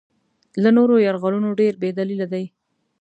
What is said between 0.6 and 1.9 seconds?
له نورو یرغلونو ډېر بې